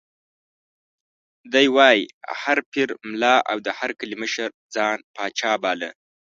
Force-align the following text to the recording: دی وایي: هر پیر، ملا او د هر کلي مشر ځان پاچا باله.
دی 1.53 1.67
وایي: 1.75 2.03
هر 2.41 2.57
پیر، 2.71 2.89
ملا 3.09 3.35
او 3.51 3.57
د 3.65 3.69
هر 3.79 3.91
کلي 3.99 4.15
مشر 4.23 4.49
ځان 4.75 4.97
پاچا 5.15 5.51
باله. 5.63 5.89